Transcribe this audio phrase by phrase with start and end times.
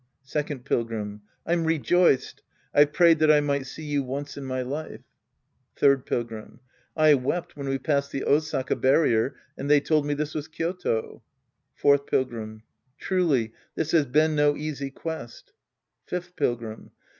[0.25, 1.21] Second Pilgrim.
[1.45, 2.41] I'm rejoiced.
[2.73, 5.01] I've prayed that I might see you once in my life.
[5.77, 6.59] lliird Pilgrim.
[6.97, 11.21] I wept when we passed the Osaka barrier and they told me this was Kyoto.
[11.75, 12.63] Fourth Pilgrim.
[12.97, 15.53] Truly this has been no easy quest.
[16.07, 16.89] Fifth Pilgrim.